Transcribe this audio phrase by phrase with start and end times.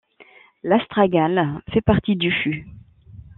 [0.63, 2.65] L'astragale fait partie du fût.